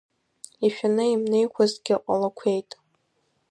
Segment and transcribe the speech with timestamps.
[0.65, 2.71] Ишәаны имнеиқәазгьы ҟалақәеит.